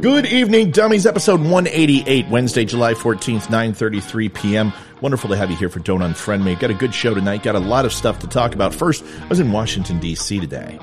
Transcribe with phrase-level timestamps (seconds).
[0.00, 1.04] Good evening, dummies.
[1.04, 4.72] Episode 188, Wednesday, July 14th, 9.33 p.m.
[5.02, 6.54] Wonderful to have you here for Don't Unfriend Me.
[6.54, 7.42] Got a good show tonight.
[7.42, 8.74] Got a lot of stuff to talk about.
[8.74, 10.40] First, I was in Washington, D.C.
[10.40, 10.78] today.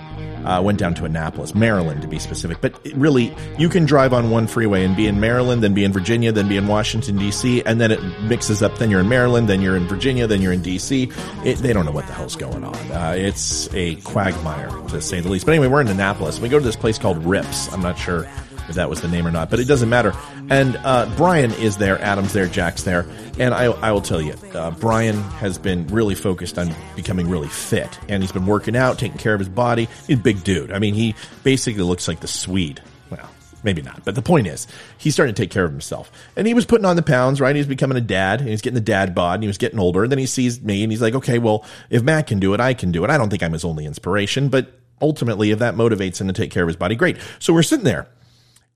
[0.45, 2.61] Uh, went down to Annapolis, Maryland to be specific.
[2.61, 5.91] But really, you can drive on one freeway and be in Maryland, then be in
[5.91, 8.77] Virginia, then be in Washington, D.C., and then it mixes up.
[8.77, 11.11] Then you're in Maryland, then you're in Virginia, then you're in D.C.
[11.43, 12.75] It, they don't know what the hell's going on.
[12.91, 15.47] Uh, it's a quagmire, to say the least.
[15.47, 16.39] But anyway, we're in Annapolis.
[16.39, 17.73] We go to this place called Rips.
[17.73, 18.27] I'm not sure
[18.69, 20.13] if that was the name or not, but it doesn't matter.
[20.49, 23.05] And uh, Brian is there, Adam's there, Jack's there,
[23.39, 27.47] and I, I will tell you, uh, Brian has been really focused on becoming really
[27.47, 29.87] fit, and he's been working out, taking care of his body.
[30.07, 30.71] He's a big dude.
[30.71, 32.81] I mean, he basically looks like the Swede.
[33.09, 33.29] Well,
[33.63, 36.53] maybe not, but the point is, he's starting to take care of himself, and he
[36.53, 37.55] was putting on the pounds, right?
[37.55, 40.03] He's becoming a dad, and he's getting the dad bod, and he was getting older,
[40.03, 42.59] and then he sees me, and he's like, okay, well, if Matt can do it,
[42.59, 43.09] I can do it.
[43.09, 46.51] I don't think I'm his only inspiration, but ultimately, if that motivates him to take
[46.51, 47.17] care of his body, great.
[47.39, 48.07] So we're sitting there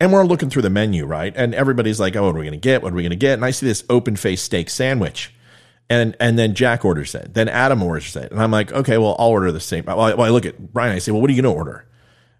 [0.01, 1.31] and we're looking through the menu, right?
[1.35, 2.81] And everybody's like, "Oh, what are we going to get?
[2.81, 5.31] What are we going to get?" And I see this open face steak sandwich,
[5.91, 7.35] and and then Jack orders it.
[7.35, 10.13] Then Adam orders it, and I'm like, "Okay, well, I'll order the same." Well, I,
[10.15, 10.95] well, I look at Brian.
[10.95, 11.85] I say, "Well, what are you going to order?"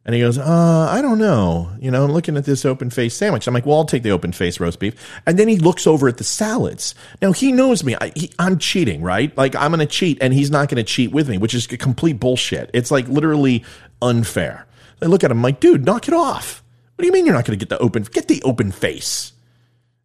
[0.04, 1.70] And he goes, "Uh, I don't know.
[1.80, 3.46] You know, I'm looking at this open face sandwich.
[3.46, 4.96] I'm like, well, I'll take the open face roast beef.
[5.28, 6.96] And then he looks over at the salads.
[7.22, 7.96] Now he knows me.
[8.02, 9.38] I, I'm cheating, right?
[9.38, 11.68] Like I'm going to cheat, and he's not going to cheat with me, which is
[11.68, 12.72] complete bullshit.
[12.74, 13.64] It's like literally
[14.02, 14.66] unfair.
[15.04, 16.64] I look at him, I'm like, dude, knock it off.
[16.96, 18.04] What do you mean you're not going to get the open?
[18.04, 19.34] Get the open face.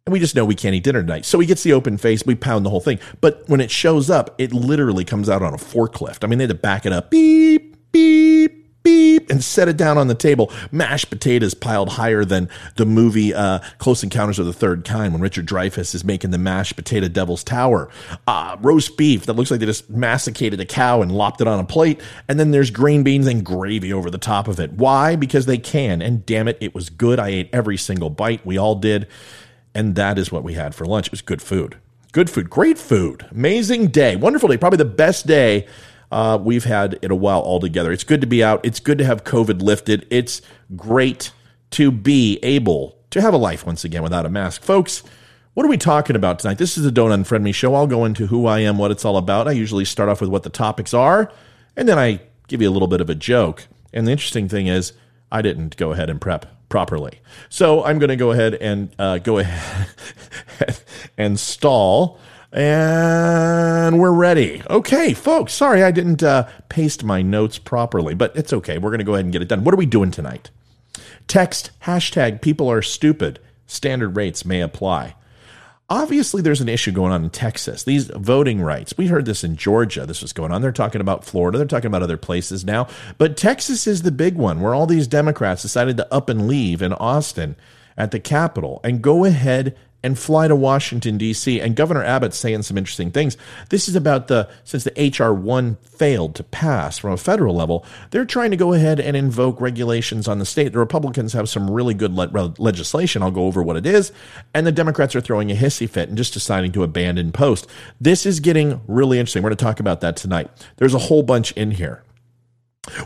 [0.05, 1.25] And we just know we can't eat dinner tonight.
[1.25, 2.25] So he gets the open face.
[2.25, 2.97] We pound the whole thing.
[3.19, 6.23] But when it shows up, it literally comes out on a forklift.
[6.23, 7.11] I mean, they had to back it up.
[7.11, 7.66] Beep,
[9.29, 10.51] and set it down on the table.
[10.71, 15.21] Mashed potatoes piled higher than the movie uh, Close Encounters of the Third Kind when
[15.21, 17.89] Richard Dreyfuss is making the mashed potato devil's tower.
[18.27, 21.59] Uh, roast beef that looks like they just masticated a cow and lopped it on
[21.59, 22.01] a plate.
[22.27, 24.73] And then there's green beans and gravy over the top of it.
[24.73, 25.15] Why?
[25.15, 26.01] Because they can.
[26.01, 27.19] And damn it, it was good.
[27.19, 28.45] I ate every single bite.
[28.45, 29.07] We all did.
[29.73, 31.07] And that is what we had for lunch.
[31.07, 31.77] It was good food.
[32.11, 32.49] Good food.
[32.49, 33.25] Great food.
[33.31, 34.15] Amazing day.
[34.15, 34.57] Wonderful day.
[34.57, 35.67] Probably the best day
[36.11, 37.91] uh, we've had in a while altogether.
[37.91, 38.61] It's good to be out.
[38.63, 40.07] It's good to have COVID lifted.
[40.09, 40.41] It's
[40.75, 41.31] great
[41.71, 44.63] to be able to have a life once again without a mask.
[44.63, 45.03] Folks,
[45.53, 46.59] what are we talking about tonight?
[46.59, 47.73] This is a Don't Unfriend Me show.
[47.73, 49.47] I'll go into who I am, what it's all about.
[49.47, 51.31] I usually start off with what the topics are,
[51.75, 53.67] and then I give you a little bit of a joke.
[53.93, 54.93] And the interesting thing is,
[55.31, 57.19] I didn't go ahead and prep properly.
[57.49, 59.87] So I'm going to go ahead and uh, go ahead
[61.17, 62.19] and stall
[62.57, 64.63] and we're ready.
[64.67, 65.53] Okay, folks.
[65.53, 68.79] Sorry I didn't uh, paste my notes properly, but it's okay.
[68.79, 69.63] We're going to go ahead and get it done.
[69.63, 70.49] What are we doing tonight?
[71.27, 73.39] Text hashtag people are stupid.
[73.67, 75.15] Standard rates may apply.
[75.87, 77.83] Obviously, there's an issue going on in Texas.
[77.83, 78.97] These voting rights.
[78.97, 80.07] We heard this in Georgia.
[80.07, 80.63] This was going on.
[80.63, 81.59] They're talking about Florida.
[81.59, 82.87] They're talking about other places now.
[83.19, 86.81] But Texas is the big one where all these Democrats decided to up and leave
[86.81, 87.55] in Austin
[87.95, 91.59] at the Capitol and go ahead and fly to Washington, D.C.
[91.59, 93.35] And Governor Abbott's saying some interesting things.
[93.69, 95.33] This is about the, since the H.R.
[95.33, 99.59] 1 failed to pass from a federal level, they're trying to go ahead and invoke
[99.59, 100.71] regulations on the state.
[100.71, 103.23] The Republicans have some really good le- legislation.
[103.23, 104.11] I'll go over what it is.
[104.53, 107.67] And the Democrats are throwing a hissy fit and just deciding to abandon post.
[107.99, 109.41] This is getting really interesting.
[109.41, 110.49] We're going to talk about that tonight.
[110.77, 112.03] There's a whole bunch in here.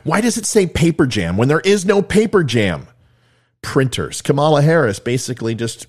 [0.03, 2.87] Why does it say paper jam when there is no paper jam?
[3.61, 4.21] Printers.
[4.21, 5.87] Kamala Harris basically just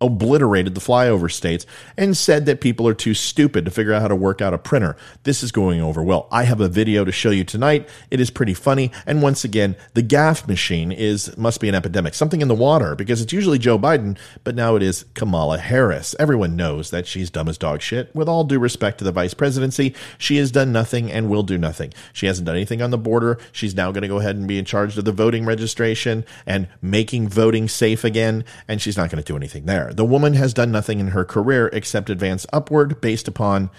[0.00, 1.66] obliterated the flyover states
[1.96, 4.58] and said that people are too stupid to figure out how to work out a
[4.58, 4.96] printer.
[5.24, 6.28] This is going over well.
[6.30, 7.88] I have a video to show you tonight.
[8.10, 8.92] It is pretty funny.
[9.06, 12.14] And once again, the gaffe machine is must be an epidemic.
[12.14, 16.14] Something in the water because it's usually Joe Biden, but now it is Kamala Harris.
[16.18, 18.14] Everyone knows that she's dumb as dog shit.
[18.14, 21.58] With all due respect to the vice presidency, she has done nothing and will do
[21.58, 21.92] nothing.
[22.12, 23.38] She hasn't done anything on the border.
[23.52, 26.68] She's now going to go ahead and be in charge of the voting registration and
[26.80, 29.87] making voting safe again, and she's not going to do anything there.
[29.92, 33.70] The woman has done nothing in her career except advance upward based upon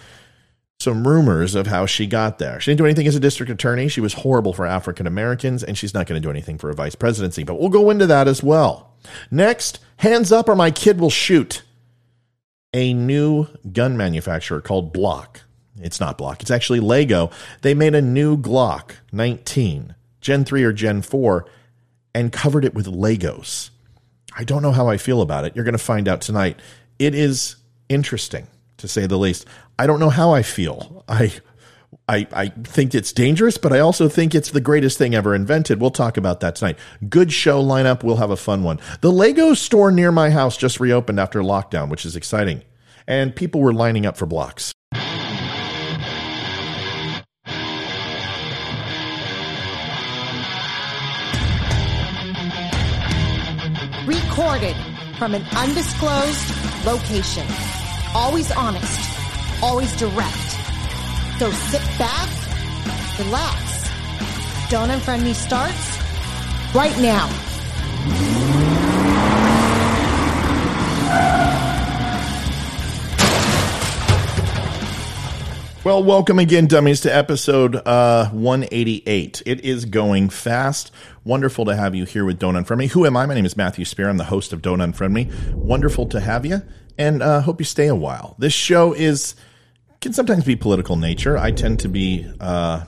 [0.80, 2.59] some rumors of how she got there.
[2.59, 3.90] She didn't do anything as a district attorney.
[3.90, 6.74] She was horrible for African Americans, and she's not going to do anything for a
[6.74, 7.44] vice presidency.
[7.44, 8.94] But we'll go into that as well.
[9.30, 11.63] Next, hands up or my kid will shoot.
[12.74, 15.42] A new gun manufacturer called Block.
[15.81, 17.30] It's not Block, it's actually Lego.
[17.62, 21.45] They made a new Glock 19, Gen 3 or Gen 4,
[22.13, 23.69] and covered it with Legos.
[24.39, 25.53] I don't know how I feel about it.
[25.53, 26.62] You're going to find out tonight.
[26.97, 27.57] It is
[27.89, 28.47] interesting
[28.77, 29.45] to say the least.
[29.77, 31.03] I don't know how I feel.
[31.09, 31.33] I
[32.07, 35.81] I, I think it's dangerous, but I also think it's the greatest thing ever invented.
[35.81, 36.77] We'll talk about that tonight.
[37.09, 38.01] Good show lineup.
[38.01, 38.80] We'll have a fun one.
[39.01, 42.63] The Lego store near my house just reopened after lockdown, which is exciting.
[43.07, 44.71] And people were lining up for blocks.
[54.60, 57.48] Recorded from an undisclosed location.
[58.14, 59.00] Always honest,
[59.64, 60.36] always direct.
[61.38, 62.30] So sit back,
[63.20, 63.90] relax.
[64.70, 65.98] Don't unfriend me starts
[66.76, 67.30] right now.
[75.81, 79.42] Well, welcome again, dummies, to episode uh, 188.
[79.46, 80.92] It is going fast.
[81.24, 82.88] Wonderful to have you here with Don't Unfriend Me.
[82.88, 83.26] Who am I?
[83.26, 84.10] My name is Matthew Spear.
[84.10, 85.30] I'm the host of Don't Unfriend Me.
[85.54, 86.62] Wonderful to have you,
[86.98, 88.36] and uh, hope you stay a while.
[88.38, 89.36] This show is
[90.02, 91.38] can sometimes be political nature.
[91.38, 92.84] I tend to be uh,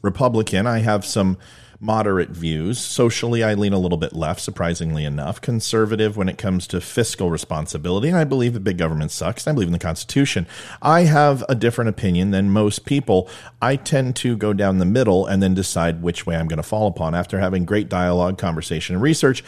[0.00, 0.66] Republican.
[0.66, 1.36] I have some
[1.80, 2.78] moderate views.
[2.78, 5.40] Socially, I lean a little bit left, surprisingly enough.
[5.40, 9.48] Conservative when it comes to fiscal responsibility, and I believe that big government sucks.
[9.48, 10.46] I believe in the Constitution.
[10.82, 13.28] I have a different opinion than most people.
[13.62, 16.62] I tend to go down the middle and then decide which way I'm going to
[16.62, 19.42] fall upon after having great dialogue, conversation, and research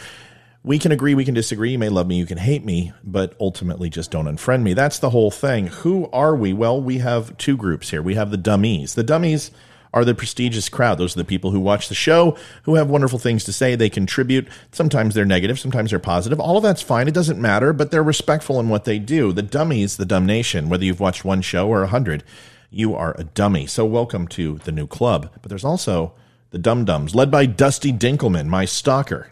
[0.65, 1.71] we can agree, we can disagree.
[1.71, 4.73] You may love me, you can hate me, but ultimately just don't unfriend me.
[4.73, 5.67] That's the whole thing.
[5.67, 6.53] Who are we?
[6.53, 8.01] Well, we have two groups here.
[8.01, 8.95] We have the dummies.
[8.95, 9.51] The dummies
[9.93, 10.97] are the prestigious crowd.
[10.97, 13.75] Those are the people who watch the show, who have wonderful things to say.
[13.75, 14.47] They contribute.
[14.71, 16.39] Sometimes they're negative, sometimes they're positive.
[16.39, 17.07] All of that's fine.
[17.07, 19.31] It doesn't matter, but they're respectful in what they do.
[19.31, 22.23] The dummies, the dumb nation, whether you've watched one show or a hundred,
[22.69, 23.67] you are a dummy.
[23.67, 25.29] So welcome to the new club.
[25.41, 26.13] But there's also
[26.49, 29.31] the dum dums, led by Dusty Dinkelman, my stalker.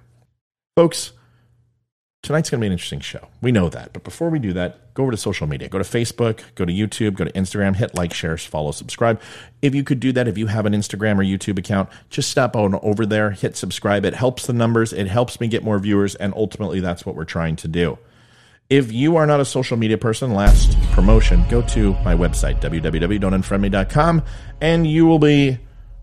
[0.75, 1.13] Folks,
[2.21, 3.27] tonight's going to be an interesting show.
[3.41, 3.93] We know that.
[3.93, 5.69] But before we do that, go over to social media.
[5.69, 9.19] Go to Facebook, go to YouTube, go to Instagram, hit like, share, follow, subscribe.
[9.61, 12.55] If you could do that, if you have an Instagram or YouTube account, just stop
[12.55, 14.05] on over there, hit subscribe.
[14.05, 17.25] It helps the numbers, it helps me get more viewers, and ultimately that's what we're
[17.25, 17.97] trying to do.
[18.69, 24.23] If you are not a social media person, last promotion, go to my website, www.don'tunfriendme.com,
[24.61, 25.57] and you will be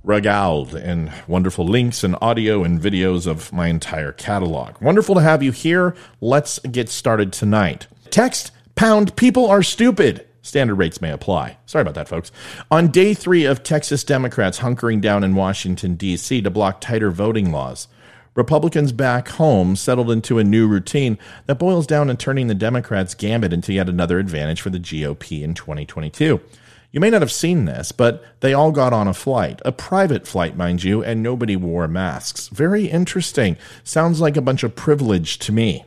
[0.08, 4.80] regaled and wonderful links and audio and videos of my entire catalog.
[4.80, 5.94] Wonderful to have you here.
[6.22, 7.86] Let's get started tonight.
[8.08, 10.26] Text pound people are stupid.
[10.40, 11.58] Standard rates may apply.
[11.66, 12.32] Sorry about that, folks.
[12.70, 16.40] On day three of Texas Democrats hunkering down in Washington, D.C.
[16.40, 17.86] to block tighter voting laws,
[18.34, 23.14] Republicans back home settled into a new routine that boils down to turning the Democrats'
[23.14, 26.40] gambit into yet another advantage for the GOP in 2022.
[26.90, 30.26] You may not have seen this, but they all got on a flight, a private
[30.26, 32.48] flight, mind you, and nobody wore masks.
[32.48, 33.58] Very interesting.
[33.84, 35.84] Sounds like a bunch of privilege to me.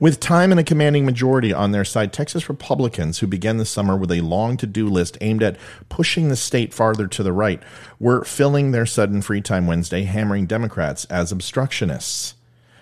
[0.00, 3.96] With time and a commanding majority on their side, Texas Republicans, who began the summer
[3.96, 5.56] with a long to do list aimed at
[5.88, 7.62] pushing the state farther to the right,
[8.00, 12.34] were filling their sudden free time Wednesday, hammering Democrats as obstructionists.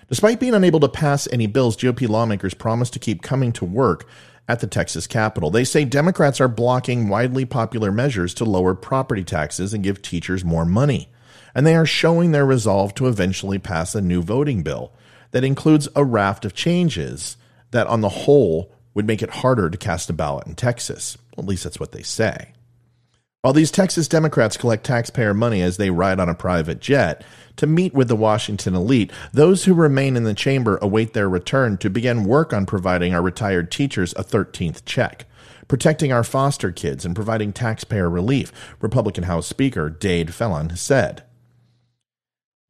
[0.07, 4.07] Despite being unable to pass any bills, GOP lawmakers promised to keep coming to work
[4.47, 5.49] at the Texas Capitol.
[5.49, 10.45] They say Democrats are blocking widely popular measures to lower property taxes and give teachers
[10.45, 11.09] more money.
[11.53, 14.91] And they are showing their resolve to eventually pass a new voting bill
[15.31, 17.37] that includes a raft of changes
[17.71, 21.17] that, on the whole, would make it harder to cast a ballot in Texas.
[21.37, 22.53] At least that's what they say.
[23.41, 27.23] While these Texas Democrats collect taxpayer money as they ride on a private jet
[27.57, 31.77] to meet with the Washington elite, those who remain in the chamber await their return
[31.77, 35.25] to begin work on providing our retired teachers a 13th check,
[35.67, 41.23] protecting our foster kids, and providing taxpayer relief, Republican House Speaker Dade Phelan said.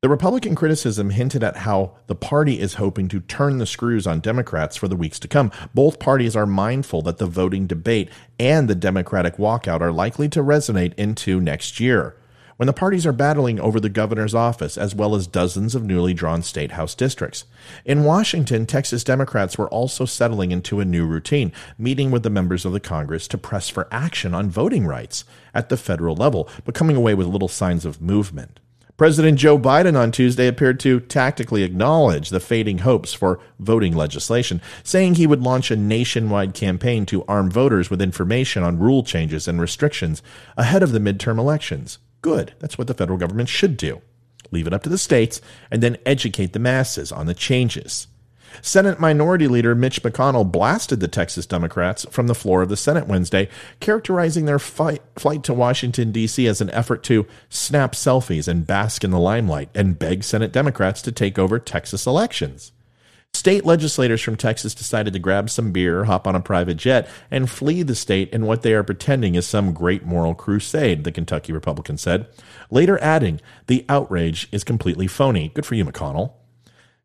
[0.05, 4.19] The Republican criticism hinted at how the party is hoping to turn the screws on
[4.19, 5.51] Democrats for the weeks to come.
[5.73, 10.43] Both parties are mindful that the voting debate and the Democratic walkout are likely to
[10.43, 12.15] resonate into next year,
[12.57, 16.13] when the parties are battling over the governor's office as well as dozens of newly
[16.13, 17.45] drawn state house districts.
[17.83, 22.65] In Washington, Texas Democrats were also settling into a new routine, meeting with the members
[22.65, 26.75] of the Congress to press for action on voting rights at the federal level, but
[26.75, 28.59] coming away with little signs of movement.
[28.97, 34.61] President Joe Biden on Tuesday appeared to tactically acknowledge the fading hopes for voting legislation,
[34.83, 39.49] saying he would launch a nationwide campaign to arm voters with information on rule changes
[39.49, 40.23] and restrictions
[40.55, 41.97] ahead of the midterm elections.
[42.25, 42.55] Good.
[42.57, 44.01] That's what the federal government should do.
[44.49, 48.07] Leave it up to the states and then educate the masses on the changes.
[48.63, 53.05] Senate Minority Leader Mitch McConnell blasted the Texas Democrats from the floor of the Senate
[53.05, 53.47] Wednesday,
[53.79, 56.47] characterizing their fight, flight to Washington, D.C.
[56.47, 61.03] as an effort to snap selfies and bask in the limelight and beg Senate Democrats
[61.03, 62.71] to take over Texas elections.
[63.35, 67.49] State legislators from Texas decided to grab some beer, hop on a private jet, and
[67.49, 71.51] flee the state in what they are pretending is some great moral crusade, the Kentucky
[71.51, 72.27] Republican said,
[72.71, 75.49] later adding, The outrage is completely phony.
[75.49, 76.31] Good for you, McConnell.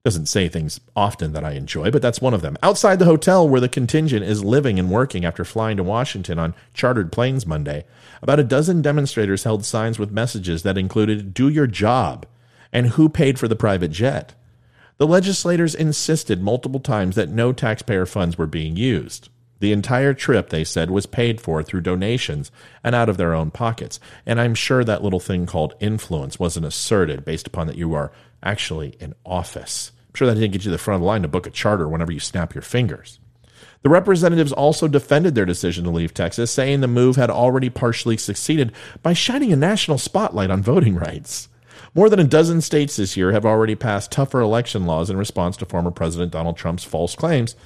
[0.04, 2.56] Doesn't say things often that I enjoy, but that's one of them.
[2.62, 6.54] Outside the hotel where the contingent is living and working after flying to Washington on
[6.72, 7.84] chartered planes Monday,
[8.22, 12.24] about a dozen demonstrators held signs with messages that included, Do your job,
[12.72, 14.36] and who paid for the private jet.
[15.00, 19.30] The legislators insisted multiple times that no taxpayer funds were being used.
[19.60, 22.50] The entire trip, they said, was paid for through donations
[22.84, 23.98] and out of their own pockets.
[24.26, 28.12] And I'm sure that little thing called influence wasn't asserted based upon that you are
[28.42, 29.90] actually in office.
[30.10, 31.50] I'm sure that didn't get you to the front of the line to book a
[31.50, 33.20] charter whenever you snap your fingers.
[33.80, 38.18] The representatives also defended their decision to leave Texas, saying the move had already partially
[38.18, 38.70] succeeded
[39.02, 41.48] by shining a national spotlight on voting rights.
[41.94, 45.56] More than a dozen states this year have already passed tougher election laws in response
[45.56, 47.56] to former President Donald Trump's false claims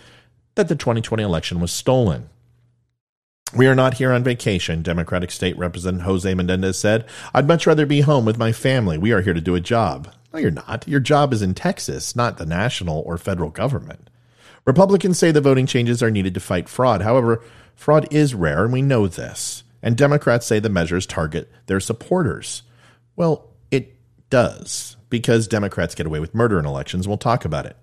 [0.54, 2.30] that the 2020 election was stolen.
[3.54, 7.06] We are not here on vacation, Democratic State Representative Jose Mendez said.
[7.32, 8.98] I'd much rather be home with my family.
[8.98, 10.12] We are here to do a job.
[10.32, 10.88] No, you're not.
[10.88, 14.10] Your job is in Texas, not the national or federal government.
[14.64, 17.02] Republicans say the voting changes are needed to fight fraud.
[17.02, 17.42] However,
[17.76, 19.62] fraud is rare, and we know this.
[19.82, 22.62] And Democrats say the measures target their supporters.
[23.14, 23.53] Well,
[24.34, 27.06] does, because Democrats get away with murder in elections.
[27.06, 27.76] We'll talk about it.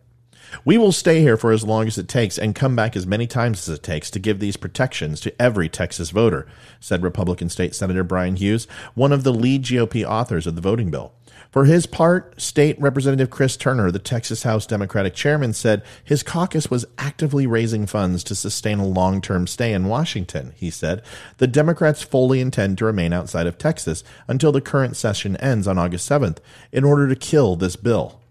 [0.65, 3.25] We will stay here for as long as it takes and come back as many
[3.25, 6.46] times as it takes to give these protections to every Texas voter,
[6.81, 10.91] said Republican State Senator Bryan Hughes, one of the lead GOP authors of the voting
[10.91, 11.13] bill.
[11.51, 16.72] For his part, State Representative Chris Turner, the Texas House Democratic chairman, said his caucus
[16.72, 20.53] was actively raising funds to sustain a long term stay in Washington.
[20.55, 21.03] He said
[21.38, 25.77] the Democrats fully intend to remain outside of Texas until the current session ends on
[25.77, 26.38] August 7th
[26.72, 28.22] in order to kill this bill.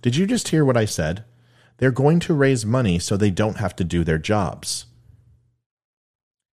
[0.00, 1.24] Did you just hear what I said?
[1.78, 4.86] They're going to raise money so they don't have to do their jobs.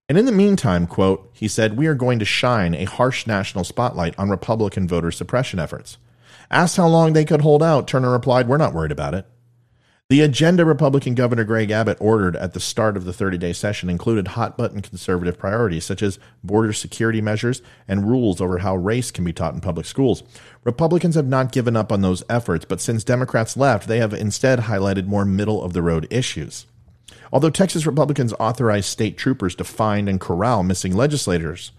[0.10, 3.64] And in the meantime, quote, he said, we are going to shine a harsh national
[3.64, 6.00] spotlight on Republican voter suppression efforts.
[6.50, 9.28] Asked how long they could hold out, Turner replied, We're not worried about it.
[10.10, 13.88] The agenda Republican Governor Greg Abbott ordered at the start of the 30 day session
[13.92, 19.12] included hot button conservative priorities such as border security measures and rules over how race
[19.12, 20.24] can be taught in public schools.
[20.64, 24.62] Republicans have not given up on those efforts, but since Democrats left, they have instead
[24.62, 26.66] highlighted more middle of the road issues.
[27.32, 31.72] Although Texas Republicans authorized state troopers to find and corral missing legislators,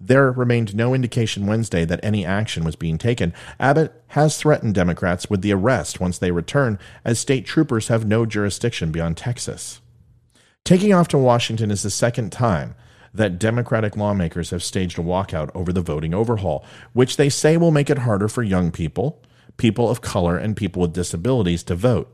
[0.00, 3.32] there remained no indication Wednesday that any action was being taken.
[3.60, 8.26] Abbott has threatened Democrats with the arrest once they return, as state troopers have no
[8.26, 9.80] jurisdiction beyond Texas.
[10.64, 12.74] Taking off to Washington is the second time
[13.14, 17.70] that Democratic lawmakers have staged a walkout over the voting overhaul, which they say will
[17.70, 19.22] make it harder for young people,
[19.56, 22.11] people of color, and people with disabilities to vote.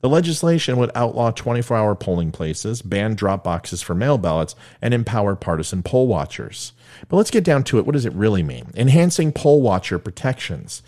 [0.00, 4.94] The legislation would outlaw 24 hour polling places, ban drop boxes for mail ballots, and
[4.94, 6.72] empower partisan poll watchers.
[7.08, 7.86] But let's get down to it.
[7.86, 8.70] What does it really mean?
[8.76, 10.82] Enhancing poll watcher protections.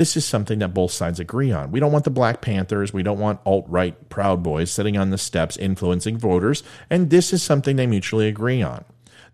[0.00, 1.70] This is something that both sides agree on.
[1.70, 2.92] We don't want the Black Panthers.
[2.92, 6.62] We don't want alt right Proud Boys sitting on the steps influencing voters.
[6.88, 8.84] And this is something they mutually agree on.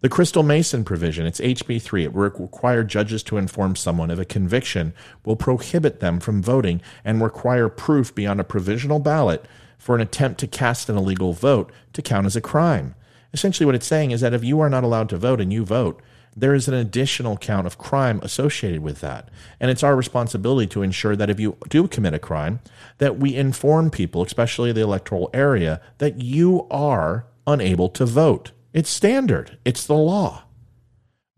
[0.06, 4.24] The Crystal Mason provision, it's HB3, it will require judges to inform someone of a
[4.24, 4.94] conviction
[5.24, 9.44] will prohibit them from voting and require proof beyond a provisional ballot
[9.78, 12.94] for an attempt to cast an illegal vote to count as a crime.
[13.32, 15.64] Essentially, what it's saying is that if you are not allowed to vote and you
[15.64, 16.00] vote,
[16.36, 19.28] there is an additional count of crime associated with that.
[19.58, 22.60] And it's our responsibility to ensure that if you do commit a crime,
[22.98, 28.52] that we inform people, especially the electoral area, that you are unable to vote.
[28.76, 30.42] It's standard, it's the law.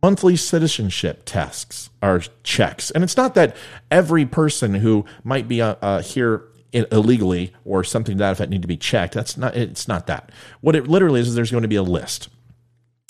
[0.03, 2.91] Monthly citizenship tests are checks.
[2.91, 3.57] And it's not that
[3.93, 8.63] every person who might be uh, uh, here illegally or something to that effect need
[8.63, 9.15] to be checked.
[9.15, 10.33] That's not, it's not that.
[10.63, 12.29] What it literally is, is there's going to be a list.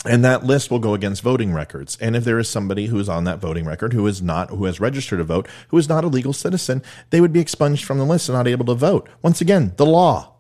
[0.05, 1.97] And that list will go against voting records.
[1.99, 4.67] And if there is somebody who is on that voting record who is not, who
[4.67, 7.97] has registered to vote, who is not a legal citizen, they would be expunged from
[7.97, 9.09] the list and not able to vote.
[9.23, 10.35] Once again, the law.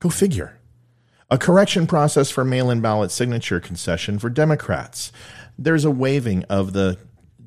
[0.00, 0.59] Go figure.
[1.32, 5.12] A correction process for mail in ballot signature concession for Democrats.
[5.56, 6.98] There's a waiving of the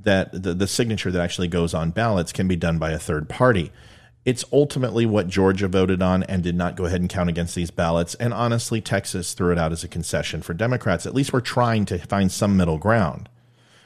[0.03, 3.27] that the, the signature that actually goes on ballots can be done by a third
[3.29, 3.71] party.
[4.25, 7.71] It's ultimately what Georgia voted on and did not go ahead and count against these
[7.71, 8.15] ballots.
[8.15, 11.05] And honestly, Texas threw it out as a concession for Democrats.
[11.05, 13.27] At least we're trying to find some middle ground.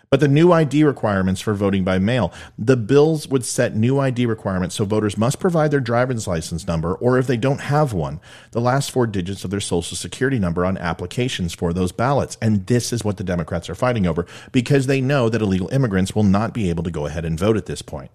[0.10, 4.26] But the new ID requirements for voting by mail, the bills would set new ID
[4.26, 8.22] requirements so voters must provide their driver's license number, or if they don't have one,
[8.52, 12.38] the last four digits of their social security number on applications for those ballots.
[12.42, 16.16] And this is what the Democrats are fighting over because they know that illegal immigrants
[16.16, 18.12] will not be able to go ahead and vote at this point.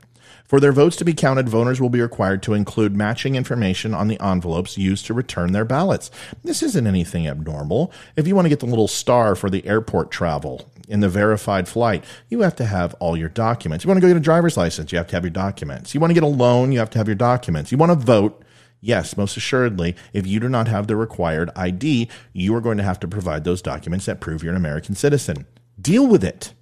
[0.53, 4.09] For their votes to be counted, voters will be required to include matching information on
[4.09, 6.11] the envelopes used to return their ballots.
[6.45, 7.93] This isn't anything abnormal.
[8.17, 11.69] If you want to get the little star for the airport travel in the verified
[11.69, 13.85] flight, you have to have all your documents.
[13.85, 15.95] You want to go get a driver's license, you have to have your documents.
[15.95, 17.73] You want to get a loan, you have to have your documents.
[17.73, 18.45] You want to vote,
[18.85, 22.83] Yes, most assuredly, if you do not have the required ID, you are going to
[22.83, 25.47] have to provide those documents that prove you're an American citizen.
[25.81, 26.53] Deal with it.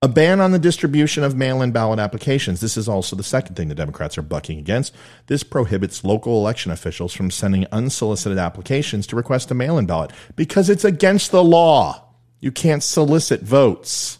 [0.00, 2.60] A ban on the distribution of mail in ballot applications.
[2.60, 4.94] This is also the second thing the Democrats are bucking against.
[5.26, 10.10] This prohibits local election officials from sending unsolicited applications to request a mail in ballot
[10.34, 12.11] because it's against the law.
[12.42, 14.18] You can't solicit votes.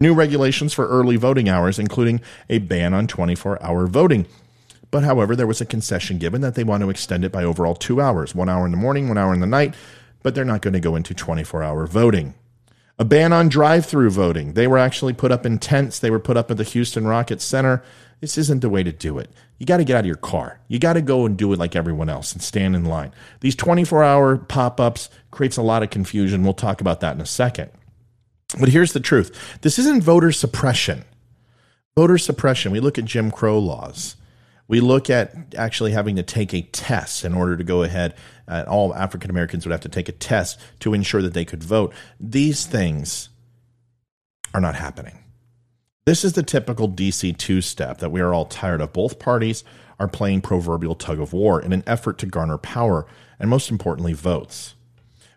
[0.00, 4.26] New regulations for early voting hours, including a ban on 24 hour voting.
[4.92, 7.74] But however, there was a concession given that they want to extend it by overall
[7.74, 9.74] two hours one hour in the morning, one hour in the night,
[10.22, 12.34] but they're not going to go into 24 hour voting.
[12.96, 14.52] A ban on drive through voting.
[14.52, 17.44] They were actually put up in tents, they were put up at the Houston Rockets
[17.44, 17.82] Center.
[18.20, 19.30] This isn't the way to do it.
[19.58, 20.60] You got to get out of your car.
[20.68, 23.12] You got to go and do it like everyone else and stand in line.
[23.40, 26.42] These 24 hour pop ups creates a lot of confusion.
[26.42, 27.70] We'll talk about that in a second.
[28.58, 31.04] But here's the truth this isn't voter suppression.
[31.96, 34.16] Voter suppression, we look at Jim Crow laws.
[34.68, 38.14] We look at actually having to take a test in order to go ahead.
[38.46, 41.64] Uh, all African Americans would have to take a test to ensure that they could
[41.64, 41.92] vote.
[42.20, 43.30] These things
[44.54, 45.18] are not happening.
[46.06, 48.94] This is the typical DC two step that we are all tired of.
[48.94, 49.64] Both parties
[49.98, 53.06] are playing proverbial tug of war in an effort to garner power
[53.38, 54.74] and, most importantly, votes.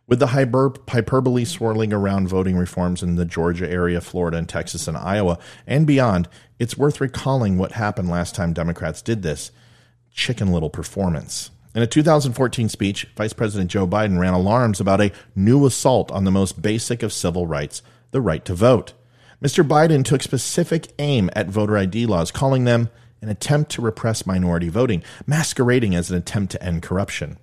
[0.08, 4.88] With the hyper- hyperbole swirling around voting reforms in the Georgia area, Florida, and Texas
[4.88, 6.30] and Iowa, and beyond,
[6.60, 9.52] it's worth recalling what happened last time Democrats did this
[10.14, 11.52] chicken little performance.
[11.76, 16.24] In a 2014 speech, Vice President Joe Biden ran alarms about a new assault on
[16.24, 18.94] the most basic of civil rights, the right to vote.
[19.44, 19.62] Mr.
[19.62, 22.90] Biden took specific aim at voter ID laws, calling them
[23.22, 27.38] an attempt to repress minority voting, masquerading as an attempt to end corruption.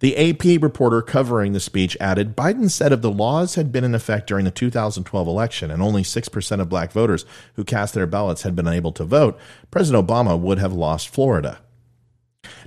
[0.00, 3.94] The AP reporter covering the speech added Biden said if the laws had been in
[3.94, 7.24] effect during the 2012 election and only 6% of black voters
[7.54, 9.38] who cast their ballots had been able to vote,
[9.70, 11.60] President Obama would have lost Florida.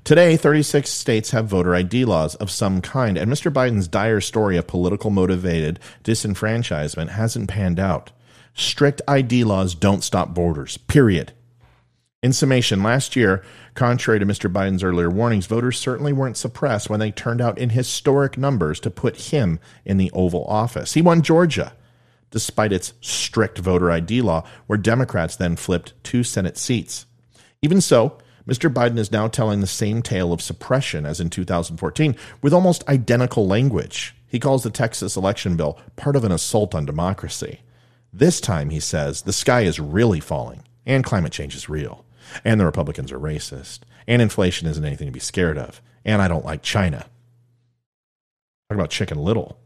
[0.03, 3.53] Today, 36 states have voter ID laws of some kind, and Mr.
[3.53, 8.11] Biden's dire story of political motivated disenfranchisement hasn't panned out.
[8.53, 11.33] Strict ID laws don't stop borders, period.
[12.23, 13.43] In summation, last year,
[13.73, 14.51] contrary to Mr.
[14.51, 18.91] Biden's earlier warnings, voters certainly weren't suppressed when they turned out in historic numbers to
[18.91, 20.93] put him in the Oval Office.
[20.93, 21.73] He won Georgia,
[22.29, 27.07] despite its strict voter ID law, where Democrats then flipped two Senate seats.
[27.63, 28.71] Even so, Mr.
[28.71, 33.47] Biden is now telling the same tale of suppression as in 2014 with almost identical
[33.47, 34.15] language.
[34.27, 37.61] He calls the Texas election bill part of an assault on democracy.
[38.13, 42.05] This time, he says, the sky is really falling and climate change is real
[42.43, 46.27] and the Republicans are racist, and inflation isn't anything to be scared of, and I
[46.27, 47.05] don't like China.
[48.69, 49.57] Talk about Chicken Little.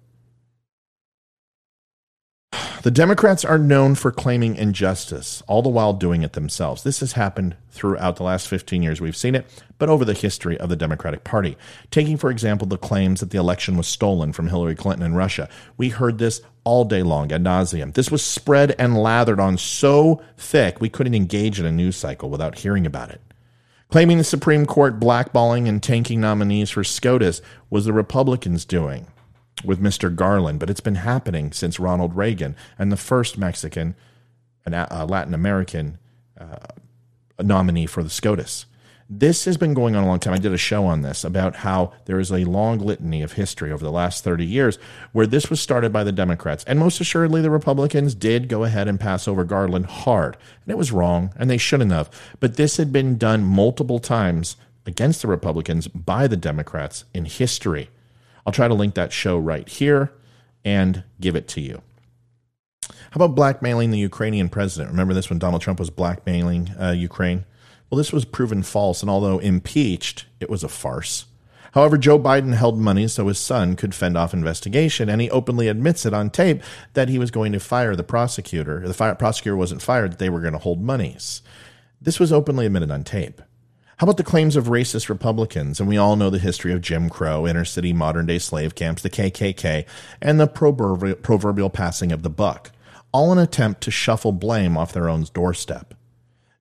[2.85, 6.83] The Democrats are known for claiming injustice, all the while doing it themselves.
[6.83, 9.01] This has happened throughout the last 15 years.
[9.01, 9.47] We've seen it,
[9.79, 11.57] but over the history of the Democratic Party.
[11.89, 15.49] Taking, for example, the claims that the election was stolen from Hillary Clinton in Russia.
[15.77, 17.93] We heard this all day long ad nauseum.
[17.93, 22.29] This was spread and lathered on so thick we couldn't engage in a news cycle
[22.29, 23.21] without hearing about it.
[23.89, 29.07] Claiming the Supreme Court blackballing and tanking nominees for SCOTUS was the Republicans doing
[29.63, 30.13] with Mr.
[30.13, 33.95] Garland, but it's been happening since Ronald Reagan and the first Mexican
[34.65, 35.97] and uh, Latin American
[36.39, 36.57] uh,
[37.41, 38.65] nominee for the SCOTUS.
[39.07, 40.33] This has been going on a long time.
[40.33, 43.71] I did a show on this about how there is a long litany of history
[43.71, 44.79] over the last 30 years
[45.11, 46.63] where this was started by the Democrats.
[46.63, 50.37] And most assuredly, the Republicans did go ahead and pass over Garland hard.
[50.63, 52.09] And it was wrong, and they shouldn't have.
[52.39, 57.89] But this had been done multiple times against the Republicans by the Democrats in history.
[58.45, 60.13] I'll try to link that show right here
[60.63, 61.81] and give it to you.
[62.89, 64.91] How about blackmailing the Ukrainian president?
[64.91, 67.45] Remember this when Donald Trump was blackmailing uh, Ukraine?
[67.89, 71.25] Well, this was proven false, and although impeached, it was a farce.
[71.73, 75.67] However, Joe Biden held money so his son could fend off investigation, and he openly
[75.67, 78.87] admits it on tape that he was going to fire the prosecutor.
[78.87, 81.41] The fire, prosecutor wasn't fired, they were going to hold monies.
[82.01, 83.41] This was openly admitted on tape.
[83.97, 85.79] How about the claims of racist Republicans?
[85.79, 89.01] And we all know the history of Jim Crow, inner city modern day slave camps,
[89.01, 89.85] the KKK,
[90.21, 92.71] and the proverbial, proverbial passing of the buck,
[93.13, 95.93] all an attempt to shuffle blame off their own doorstep.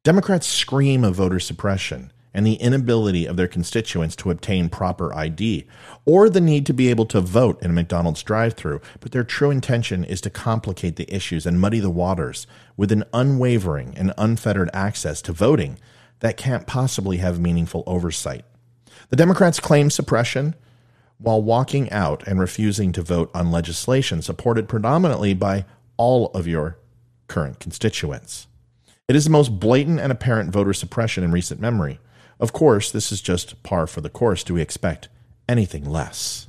[0.04, 5.66] Democrats scream of voter suppression and the inability of their constituents to obtain proper ID,
[6.04, 9.24] or the need to be able to vote in a McDonald's drive through, but their
[9.24, 14.12] true intention is to complicate the issues and muddy the waters with an unwavering and
[14.18, 15.78] unfettered access to voting
[16.24, 18.46] that can't possibly have meaningful oversight.
[19.10, 20.54] The Democrats claim suppression
[21.18, 25.66] while walking out and refusing to vote on legislation supported predominantly by
[25.98, 26.78] all of your
[27.28, 28.46] current constituents.
[29.06, 32.00] It is the most blatant and apparent voter suppression in recent memory.
[32.40, 34.42] Of course, this is just par for the course.
[34.42, 35.10] Do we expect
[35.46, 36.48] anything less?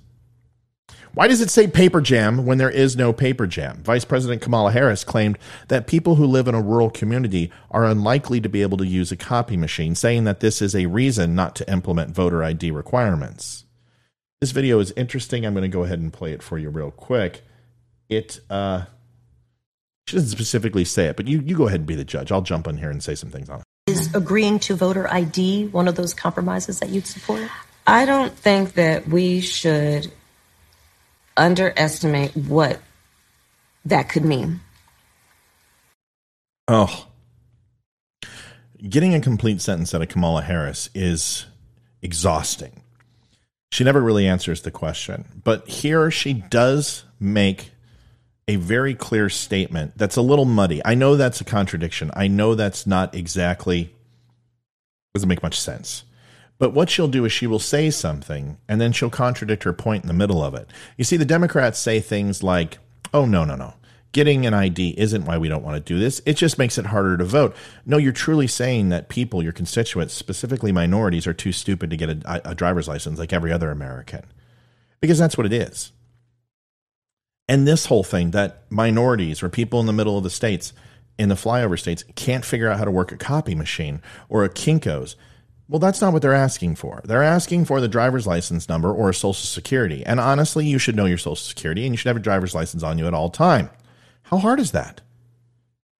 [1.15, 3.81] Why does it say paper jam when there is no paper jam?
[3.83, 5.37] Vice President Kamala Harris claimed
[5.69, 9.13] that people who live in a rural community are unlikely to be able to use
[9.13, 13.63] a copy machine, saying that this is a reason not to implement voter ID requirements.
[14.41, 15.45] This video is interesting.
[15.45, 17.43] I'm going to go ahead and play it for you real quick.
[18.09, 18.83] It uh
[20.07, 22.31] she doesn't specifically say it, but you, you go ahead and be the judge.
[22.31, 23.63] I'll jump in here and say some things on it.
[23.87, 27.49] Is agreeing to voter ID one of those compromises that you'd support?
[27.87, 30.11] I don't think that we should
[31.37, 32.79] underestimate what
[33.85, 34.61] that could mean.
[36.67, 37.07] Oh.
[38.87, 41.45] Getting a complete sentence out of Kamala Harris is
[42.01, 42.81] exhausting.
[43.71, 47.71] She never really answers the question, but here she does make
[48.47, 50.81] a very clear statement that's a little muddy.
[50.85, 52.11] I know that's a contradiction.
[52.13, 53.91] I know that's not exactly
[55.15, 56.03] doesn't make much sense.
[56.57, 60.03] But what she'll do is she will say something and then she'll contradict her point
[60.03, 60.69] in the middle of it.
[60.97, 62.77] You see, the Democrats say things like,
[63.13, 63.73] oh, no, no, no.
[64.13, 66.21] Getting an ID isn't why we don't want to do this.
[66.25, 67.53] It just makes it harder to vote.
[67.85, 72.09] No, you're truly saying that people, your constituents, specifically minorities, are too stupid to get
[72.09, 74.23] a, a driver's license like every other American.
[75.01, 75.91] Because that's what it is.
[77.49, 80.71] And this whole thing that minorities or people in the middle of the states,
[81.19, 84.49] in the flyover states, can't figure out how to work a copy machine or a
[84.49, 85.17] Kinko's
[85.67, 87.01] well, that's not what they're asking for.
[87.05, 90.05] They're asking for the driver's license number or a social security.
[90.05, 92.83] And honestly, you should know your social security and you should have a driver's license
[92.83, 93.69] on you at all time.
[94.23, 95.01] How hard is that?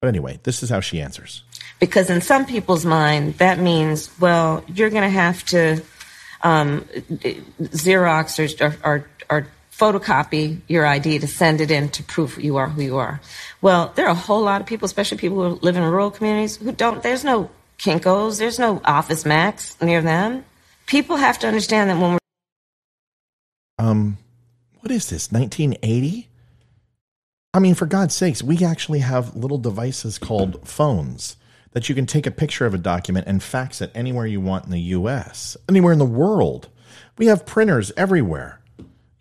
[0.01, 1.43] But anyway, this is how she answers.
[1.79, 5.81] Because in some people's mind, that means, well, you're going to have to
[6.43, 12.57] um, Xerox or, or, or photocopy your ID to send it in to prove you
[12.57, 13.19] are who you are.
[13.61, 16.57] Well, there are a whole lot of people, especially people who live in rural communities,
[16.57, 18.37] who don't, there's no Kinko's.
[18.37, 20.45] There's no Office Max near them.
[20.85, 22.19] People have to understand that when we're.
[23.77, 24.17] Um,
[24.79, 26.29] what is this, 1980?
[27.53, 31.37] I mean, for God's sakes, we actually have little devices called phones
[31.71, 34.65] that you can take a picture of a document and fax it anywhere you want
[34.65, 36.69] in the US, anywhere in the world.
[37.17, 38.61] We have printers everywhere.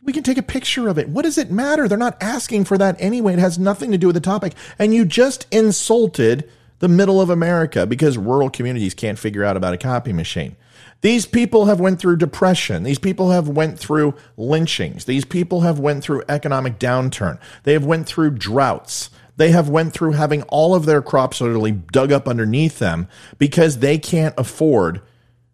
[0.03, 1.09] We can take a picture of it.
[1.09, 1.89] What does it matter?
[1.89, 3.33] They're not asking for that anyway.
[3.33, 4.55] It has nothing to do with the topic.
[4.79, 6.51] And you just insulted
[6.85, 10.55] the middle of America because rural communities can't figure out about a copy machine.
[11.01, 12.83] These people have went through depression.
[12.83, 15.07] These people have went through lynchings.
[15.07, 17.41] These people have went through economic downturn.
[17.63, 19.09] They have went through droughts.
[19.39, 23.79] They have went through having all of their crops literally dug up underneath them because
[23.79, 25.01] they can't afford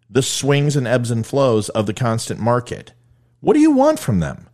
[0.09, 2.91] the swings and ebbs and flows of the constant market.
[3.39, 4.49] What do you want from them?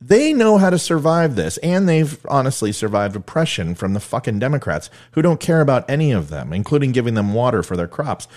[0.00, 4.90] They know how to survive this, and they've honestly survived oppression from the fucking Democrats
[5.12, 8.28] who don't care about any of them, including giving them water for their crops.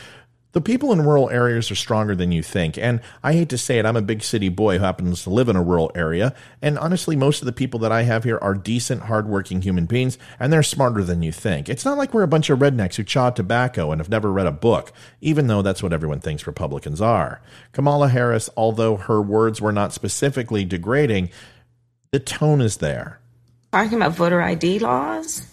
[0.54, 2.78] The people in rural areas are stronger than you think.
[2.78, 5.48] And I hate to say it, I'm a big city boy who happens to live
[5.48, 6.36] in a rural area.
[6.62, 10.18] And honestly, most of the people that I have here are decent, hardworking human beings,
[10.40, 11.70] and they're smarter than you think.
[11.70, 14.48] It's not like we're a bunch of rednecks who chaw tobacco and have never read
[14.48, 17.42] a book, even though that's what everyone thinks Republicans are.
[17.72, 21.30] Kamala Harris, although her words were not specifically degrading,
[22.12, 23.22] the tone is there.
[23.72, 25.46] Talking about voter ID laws,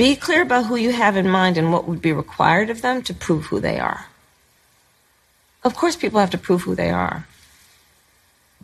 [0.00, 3.02] be clear about who you have in mind and what would be required of them
[3.02, 4.06] to prove who they are.
[5.62, 7.26] Of course, people have to prove who they are,